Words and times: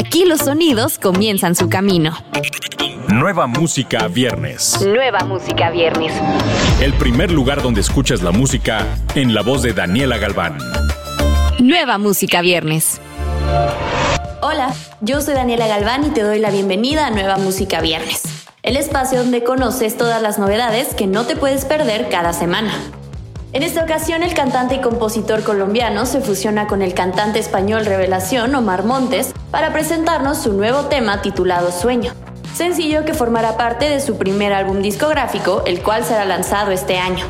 Aquí 0.00 0.24
los 0.24 0.40
sonidos 0.40 0.98
comienzan 0.98 1.54
su 1.54 1.68
camino. 1.68 2.16
Nueva 3.08 3.46
música 3.46 4.08
viernes. 4.08 4.80
Nueva 4.82 5.18
música 5.26 5.68
viernes. 5.68 6.14
El 6.80 6.94
primer 6.94 7.30
lugar 7.30 7.60
donde 7.60 7.82
escuchas 7.82 8.22
la 8.22 8.30
música 8.30 8.86
en 9.14 9.34
la 9.34 9.42
voz 9.42 9.60
de 9.60 9.74
Daniela 9.74 10.16
Galván. 10.16 10.56
Nueva 11.58 11.98
música 11.98 12.40
viernes. 12.40 12.98
Hola, 14.40 14.74
yo 15.02 15.20
soy 15.20 15.34
Daniela 15.34 15.66
Galván 15.66 16.06
y 16.06 16.08
te 16.08 16.22
doy 16.22 16.38
la 16.38 16.50
bienvenida 16.50 17.08
a 17.08 17.10
Nueva 17.10 17.36
Música 17.36 17.82
Viernes, 17.82 18.22
el 18.62 18.78
espacio 18.78 19.18
donde 19.18 19.44
conoces 19.44 19.98
todas 19.98 20.22
las 20.22 20.38
novedades 20.38 20.94
que 20.94 21.06
no 21.06 21.26
te 21.26 21.36
puedes 21.36 21.66
perder 21.66 22.08
cada 22.08 22.32
semana. 22.32 22.72
En 23.52 23.64
esta 23.64 23.82
ocasión, 23.82 24.22
el 24.22 24.32
cantante 24.32 24.76
y 24.76 24.80
compositor 24.80 25.42
colombiano 25.42 26.06
se 26.06 26.20
fusiona 26.20 26.68
con 26.68 26.82
el 26.82 26.94
cantante 26.94 27.40
español 27.40 27.84
Revelación 27.84 28.54
Omar 28.54 28.84
Montes 28.84 29.34
para 29.50 29.72
presentarnos 29.72 30.38
su 30.38 30.52
nuevo 30.52 30.84
tema 30.84 31.20
titulado 31.20 31.72
Sueño, 31.72 32.12
sencillo 32.54 33.04
que 33.04 33.12
formará 33.12 33.56
parte 33.56 33.88
de 33.88 34.00
su 34.00 34.18
primer 34.18 34.52
álbum 34.52 34.82
discográfico, 34.82 35.64
el 35.66 35.82
cual 35.82 36.04
será 36.04 36.24
lanzado 36.26 36.70
este 36.70 36.98
año. 36.98 37.26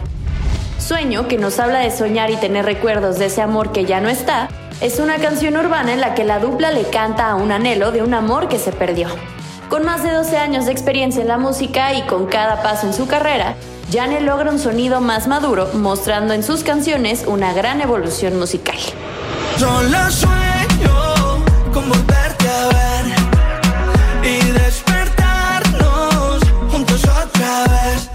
Sueño, 0.78 1.26
que 1.26 1.38
nos 1.38 1.58
habla 1.58 1.78
de 1.78 1.90
soñar 1.90 2.30
y 2.30 2.36
tener 2.36 2.66
recuerdos 2.66 3.18
de 3.18 3.26
ese 3.26 3.40
amor 3.40 3.72
que 3.72 3.86
ya 3.86 4.02
no 4.02 4.10
está, 4.10 4.48
es 4.82 4.98
una 4.98 5.16
canción 5.16 5.56
urbana 5.56 5.94
en 5.94 6.02
la 6.02 6.14
que 6.14 6.24
la 6.24 6.38
dupla 6.38 6.70
le 6.70 6.84
canta 6.84 7.30
a 7.30 7.34
un 7.34 7.50
anhelo 7.50 7.92
de 7.92 8.02
un 8.02 8.12
amor 8.12 8.48
que 8.48 8.58
se 8.58 8.72
perdió. 8.72 9.08
Con 9.70 9.86
más 9.86 10.02
de 10.02 10.10
12 10.10 10.36
años 10.36 10.66
de 10.66 10.72
experiencia 10.72 11.22
en 11.22 11.28
la 11.28 11.38
música 11.38 11.94
y 11.94 12.02
con 12.02 12.26
cada 12.26 12.62
paso 12.62 12.86
en 12.86 12.92
su 12.92 13.06
carrera, 13.06 13.54
Jane 13.90 14.20
logra 14.20 14.52
un 14.52 14.60
sonido 14.60 15.00
más 15.00 15.26
maduro, 15.26 15.68
mostrando 15.74 16.32
en 16.32 16.44
sus 16.44 16.62
canciones 16.62 17.24
una 17.26 17.52
gran 17.52 17.80
evolución 17.80 18.38
musical. 18.38 18.78
sueño 19.58 21.44
con 21.74 21.88
volverte 21.88 22.48
a 22.48 22.66
ver 22.68 23.04
y 24.24 24.52
despertarnos 24.52 26.40
juntos 26.70 27.02
otra 27.02 27.64
vez. 27.64 28.08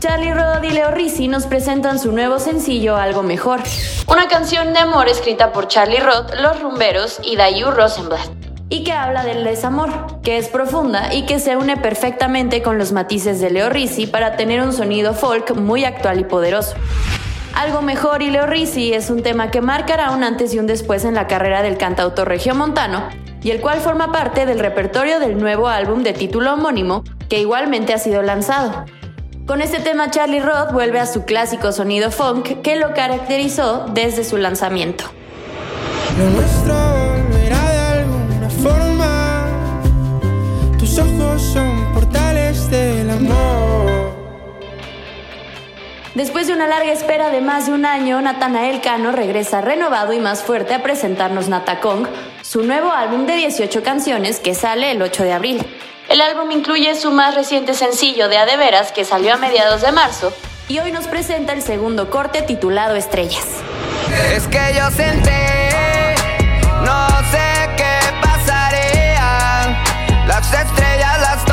Charlie 0.00 0.34
Rod 0.34 0.64
y 0.64 0.70
Leo 0.70 0.90
Rizzi 0.90 1.28
nos 1.28 1.46
presentan 1.46 2.00
su 2.00 2.10
nuevo 2.10 2.40
sencillo 2.40 2.96
Algo 2.96 3.22
Mejor, 3.22 3.60
una 4.08 4.26
canción 4.26 4.72
de 4.72 4.80
amor 4.80 5.08
escrita 5.08 5.52
por 5.52 5.68
Charlie 5.68 6.00
Roth, 6.00 6.34
Los 6.40 6.60
Rumberos 6.60 7.20
y 7.22 7.36
Dayu 7.36 7.70
Rosenblatt 7.70 8.43
y 8.68 8.84
que 8.84 8.92
habla 8.92 9.24
del 9.24 9.44
desamor, 9.44 10.20
que 10.22 10.38
es 10.38 10.48
profunda 10.48 11.14
y 11.14 11.26
que 11.26 11.38
se 11.38 11.56
une 11.56 11.76
perfectamente 11.76 12.62
con 12.62 12.78
los 12.78 12.92
matices 12.92 13.40
de 13.40 13.50
Leo 13.50 13.68
Rizzi 13.68 14.06
para 14.06 14.36
tener 14.36 14.62
un 14.62 14.72
sonido 14.72 15.14
folk 15.14 15.54
muy 15.56 15.84
actual 15.84 16.20
y 16.20 16.24
poderoso. 16.24 16.74
Algo 17.54 17.82
mejor 17.82 18.22
y 18.22 18.30
Leo 18.30 18.46
Rizzi 18.46 18.92
es 18.92 19.10
un 19.10 19.22
tema 19.22 19.50
que 19.50 19.60
marcará 19.60 20.10
un 20.10 20.24
antes 20.24 20.52
y 20.54 20.58
un 20.58 20.66
después 20.66 21.04
en 21.04 21.14
la 21.14 21.26
carrera 21.26 21.62
del 21.62 21.76
cantautor 21.76 22.26
regiomontano 22.26 23.08
y 23.42 23.50
el 23.50 23.60
cual 23.60 23.80
forma 23.80 24.10
parte 24.10 24.46
del 24.46 24.58
repertorio 24.58 25.20
del 25.20 25.38
nuevo 25.38 25.68
álbum 25.68 26.02
de 26.02 26.14
título 26.14 26.54
homónimo 26.54 27.04
que 27.28 27.40
igualmente 27.40 27.94
ha 27.94 27.98
sido 27.98 28.22
lanzado. 28.22 28.86
Con 29.46 29.60
este 29.60 29.78
tema 29.78 30.10
Charlie 30.10 30.40
Roth 30.40 30.72
vuelve 30.72 30.98
a 30.98 31.06
su 31.06 31.24
clásico 31.24 31.70
sonido 31.70 32.10
funk 32.10 32.62
que 32.62 32.76
lo 32.76 32.94
caracterizó 32.94 33.86
desde 33.92 34.24
su 34.24 34.38
lanzamiento. 34.38 35.04
Ojos 40.98 41.42
son 41.42 41.92
portales 41.92 42.70
del 42.70 43.10
amor. 43.10 44.14
Después 46.14 46.46
de 46.46 46.52
una 46.52 46.68
larga 46.68 46.92
espera 46.92 47.30
de 47.30 47.40
más 47.40 47.66
de 47.66 47.72
un 47.72 47.84
año, 47.84 48.20
Natanael 48.20 48.80
Cano 48.80 49.10
regresa 49.10 49.60
renovado 49.60 50.12
y 50.12 50.20
más 50.20 50.44
fuerte 50.44 50.74
a 50.74 50.82
presentarnos 50.82 51.48
Natakong, 51.48 52.06
su 52.42 52.62
nuevo 52.62 52.92
álbum 52.92 53.26
de 53.26 53.34
18 53.34 53.82
canciones 53.82 54.38
que 54.38 54.54
sale 54.54 54.92
el 54.92 55.02
8 55.02 55.24
de 55.24 55.32
abril. 55.32 55.66
El 56.08 56.20
álbum 56.20 56.52
incluye 56.52 56.94
su 56.94 57.10
más 57.10 57.34
reciente 57.34 57.74
sencillo 57.74 58.28
de 58.28 58.38
Adeveras 58.38 58.92
que 58.92 59.04
salió 59.04 59.34
a 59.34 59.38
mediados 59.38 59.82
de 59.82 59.90
marzo 59.90 60.32
y 60.68 60.78
hoy 60.78 60.92
nos 60.92 61.08
presenta 61.08 61.52
el 61.52 61.62
segundo 61.62 62.10
corte 62.10 62.42
titulado 62.42 62.94
Estrellas. 62.94 63.46
Es 64.32 64.46
que 64.46 64.60
yo 64.76 64.88
senté, 64.90 66.14
no 66.84 67.08
sé 67.32 67.63
qué 70.24 70.28
pasaría, 70.28 70.28
las 70.28 70.54
estrellas 70.54 71.44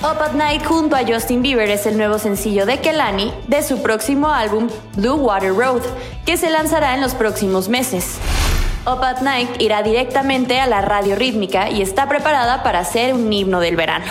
Up 0.00 0.22
at 0.22 0.32
Night 0.32 0.64
junto 0.64 0.94
a 0.94 1.04
Justin 1.04 1.42
Bieber 1.42 1.68
es 1.70 1.84
el 1.84 1.96
nuevo 1.96 2.18
sencillo 2.18 2.66
de 2.66 2.78
Kelani 2.78 3.34
de 3.48 3.62
su 3.64 3.82
próximo 3.82 4.28
álbum 4.28 4.68
Blue 4.94 5.16
Water 5.16 5.52
Road, 5.52 5.82
que 6.24 6.36
se 6.36 6.50
lanzará 6.50 6.94
en 6.94 7.00
los 7.00 7.14
próximos 7.14 7.68
meses. 7.68 8.18
Up 8.86 9.02
at 9.02 9.22
Night 9.22 9.60
irá 9.60 9.82
directamente 9.82 10.60
a 10.60 10.68
la 10.68 10.82
radio 10.82 11.16
rítmica 11.16 11.68
y 11.68 11.82
está 11.82 12.08
preparada 12.08 12.62
para 12.62 12.84
ser 12.84 13.12
un 13.12 13.32
himno 13.32 13.58
del 13.58 13.74
verano. 13.74 14.06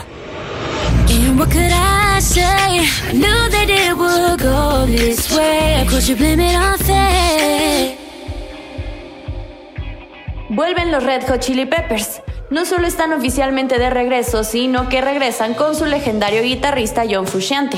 Vuelven 10.57 10.91
los 10.91 11.03
Red 11.03 11.28
Hot 11.28 11.40
Chili 11.40 11.68
Peppers 11.68 12.19
no 12.50 12.66
solo 12.66 12.88
están 12.88 13.13
oficialmente 13.13 13.78
de 13.78 13.91
regreso, 13.91 14.44
sino 14.44 14.90
que 14.90 15.01
regresan 15.01 15.53
con 15.53 15.75
su 15.75 15.85
legendario 15.85 16.41
guitarrista 16.41 17.03
John 17.07 17.28
Frusciante. 17.28 17.78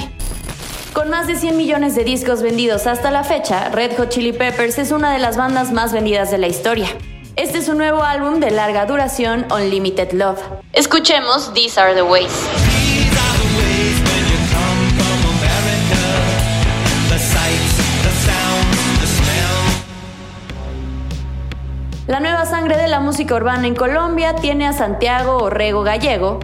Con 0.93 1.09
más 1.09 1.27
de 1.27 1.35
100 1.35 1.57
millones 1.57 1.93
de 1.95 2.05
discos 2.05 2.41
vendidos 2.41 2.87
hasta 2.87 3.11
la 3.11 3.25
fecha, 3.25 3.67
Red 3.67 3.97
Hot 3.97 4.07
Chili 4.07 4.31
Peppers 4.31 4.77
es 4.77 4.91
una 4.91 5.11
de 5.11 5.19
las 5.19 5.35
bandas 5.35 5.73
más 5.73 5.91
vendidas 5.91 6.31
de 6.31 6.37
la 6.37 6.47
historia. 6.47 6.87
Este 7.35 7.57
es 7.57 7.67
un 7.67 7.79
nuevo 7.79 8.01
álbum 8.01 8.39
de 8.39 8.49
larga 8.49 8.85
duración, 8.85 9.45
Unlimited 9.51 10.13
Love. 10.13 10.39
Escuchemos 10.71 11.53
These 11.53 11.81
Are 11.81 11.93
the 11.93 12.03
Ways. 12.03 12.78
La 22.09 22.19
nueva 22.19 22.47
sangre 22.47 22.75
de 22.75 22.87
la 22.87 22.99
música 22.99 23.35
urbana 23.35 23.67
en 23.67 23.75
Colombia 23.75 24.33
tiene 24.33 24.65
a 24.65 24.73
Santiago 24.73 25.37
Orrego 25.37 25.83
Gallego, 25.83 26.39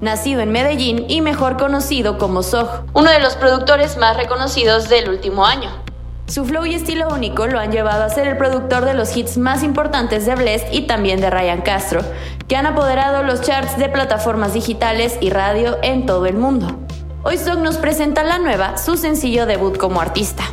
nacido 0.00 0.42
en 0.42 0.52
Medellín 0.52 1.06
y 1.08 1.22
mejor 1.22 1.56
conocido 1.56 2.18
como 2.18 2.44
Soj, 2.44 2.84
uno 2.92 3.10
de 3.10 3.18
los 3.18 3.34
productores 3.34 3.96
más 3.96 4.16
reconocidos 4.16 4.88
del 4.88 5.08
último 5.08 5.44
año. 5.44 5.70
Su 6.28 6.44
flow 6.44 6.66
y 6.66 6.76
estilo 6.76 7.08
único 7.08 7.48
lo 7.48 7.58
han 7.58 7.72
llevado 7.72 8.04
a 8.04 8.10
ser 8.10 8.28
el 8.28 8.36
productor 8.36 8.84
de 8.84 8.94
los 8.94 9.16
hits 9.16 9.38
más 9.38 9.64
importantes 9.64 10.24
de 10.24 10.36
Blessed 10.36 10.70
y 10.70 10.82
también 10.82 11.20
de 11.20 11.30
Ryan 11.30 11.62
Castro, 11.62 12.02
que 12.46 12.54
han 12.54 12.66
apoderado 12.66 13.24
los 13.24 13.40
charts 13.40 13.76
de 13.78 13.88
plataformas 13.88 14.54
digitales 14.54 15.18
y 15.20 15.30
radio 15.30 15.78
en 15.82 16.06
todo 16.06 16.26
el 16.26 16.36
mundo. 16.36 16.78
Hoy 17.24 17.38
Sog 17.38 17.58
nos 17.58 17.76
presenta 17.76 18.22
la 18.22 18.38
nueva, 18.38 18.78
su 18.78 18.96
sencillo 18.96 19.46
debut 19.46 19.76
como 19.78 20.00
artista. 20.00 20.44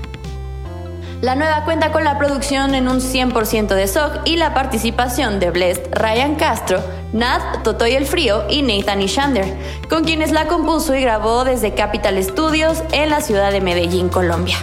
La 1.22 1.36
nueva 1.36 1.66
cuenta 1.66 1.92
con 1.92 2.06
la 2.06 2.18
producción 2.18 2.74
en 2.76 2.88
un 2.88 3.02
100% 3.02 3.68
de 3.76 3.88
SOG 3.88 4.22
y 4.24 4.38
la 4.38 4.54
participación 4.54 5.42
de 5.42 5.52
Blessed, 5.52 5.90
Ryan 5.92 6.36
Castro, 6.36 6.82
Nat, 7.12 7.62
Totoy 7.62 7.92
el 7.96 8.06
Frío 8.06 8.46
y 8.50 8.62
Nathan 8.62 9.02
Ishander, 9.02 9.46
con 9.90 10.06
quienes 10.06 10.32
la 10.32 10.48
compuso 10.48 10.96
y 10.96 11.02
grabó 11.02 11.44
desde 11.44 11.74
Capital 11.74 12.24
Studios 12.24 12.84
en 12.94 13.10
la 13.10 13.20
ciudad 13.20 13.52
de 13.52 13.60
Medellín, 13.60 14.08
Colombia. 14.08 14.56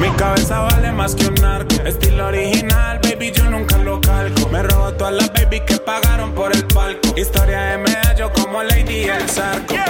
Mi 0.00 0.08
cabeza 0.16 0.58
vale 0.58 0.90
más 0.90 1.14
que 1.14 1.26
un 1.26 1.44
arco, 1.44 1.74
estilo 1.84 2.26
original, 2.26 2.98
baby, 3.00 3.30
yo 3.30 3.44
nunca 3.44 3.78
lo 3.78 4.00
calco. 4.00 4.48
Me 4.48 4.64
robo 4.64 4.92
todas 4.94 5.14
las 5.14 5.32
baby 5.32 5.60
que 5.60 5.76
pagaron 5.76 6.32
por 6.32 6.52
el 6.52 6.64
palco. 6.66 7.16
Historia 7.16 7.60
de 7.60 7.78
medio 7.78 8.32
como 8.32 8.64
Lady 8.64 9.04
el 9.04 9.28
Zarco. 9.28 9.87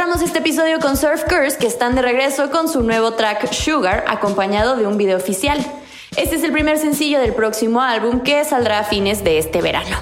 Cerramos 0.00 0.22
este 0.22 0.38
episodio 0.38 0.78
con 0.80 0.96
Surf 0.96 1.24
Curse, 1.24 1.58
que 1.58 1.66
están 1.66 1.94
de 1.94 2.00
regreso 2.00 2.50
con 2.50 2.70
su 2.70 2.82
nuevo 2.82 3.12
track 3.12 3.52
Sugar, 3.52 4.06
acompañado 4.08 4.74
de 4.74 4.86
un 4.86 4.96
video 4.96 5.18
oficial. 5.18 5.58
Este 6.16 6.36
es 6.36 6.42
el 6.42 6.52
primer 6.52 6.78
sencillo 6.78 7.20
del 7.20 7.34
próximo 7.34 7.82
álbum 7.82 8.20
que 8.20 8.42
saldrá 8.46 8.78
a 8.78 8.84
fines 8.84 9.22
de 9.24 9.36
este 9.36 9.60
verano. 9.60 9.98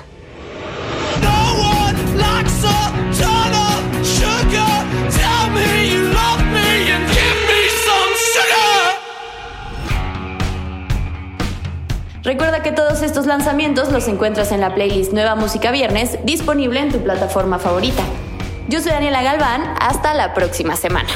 Recuerda 12.22 12.62
que 12.62 12.70
todos 12.70 13.02
estos 13.02 13.26
lanzamientos 13.26 13.90
los 13.90 14.06
encuentras 14.06 14.52
en 14.52 14.60
la 14.60 14.76
playlist 14.76 15.12
Nueva 15.12 15.34
Música 15.34 15.72
Viernes, 15.72 16.20
disponible 16.22 16.78
en 16.78 16.92
tu 16.92 17.02
plataforma 17.02 17.58
favorita. 17.58 18.04
Yo 18.68 18.82
soy 18.82 18.92
Daniela 18.92 19.22
Galván, 19.22 19.62
hasta 19.80 20.12
la 20.12 20.34
próxima 20.34 20.76
semana. 20.76 21.08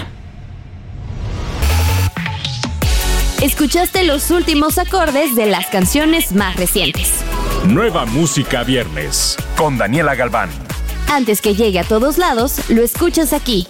Escuchaste 3.43 4.05
los 4.05 4.31
últimos 4.31 4.79
acordes 4.79 5.37
de 5.37 5.45
las 5.47 5.67
canciones 5.67 6.33
más 6.33 6.57
recientes. 6.57 7.13
Nueva 7.67 8.07
música 8.07 8.63
viernes 8.63 9.37
con 9.55 9.77
Daniela 9.77 10.15
Galván. 10.15 10.49
Antes 11.13 11.43
que 11.43 11.55
llegue 11.55 11.79
a 11.79 11.85
todos 11.85 12.17
lados, 12.17 12.71
lo 12.71 12.83
escuchas 12.83 13.35
aquí. 13.35 13.67